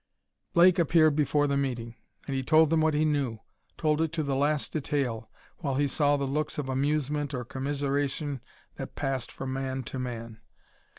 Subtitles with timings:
[0.55, 1.93] Blake appeared before the meeting,
[2.25, 3.37] and he told them what he knew
[3.77, 8.41] told it to the last detail, while he saw the looks of amusement or commiseration
[8.77, 10.39] that passed from man to man.